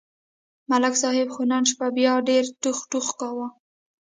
ملک 0.69 0.95
صاحب 1.01 1.27
خو 1.33 1.41
نن 1.51 1.63
شپه 1.71 1.87
بیا 1.95 2.13
ډېر 2.29 2.43
ټوخ 2.61 2.77
ټوخ 2.91 3.07
کاوه 3.19 3.47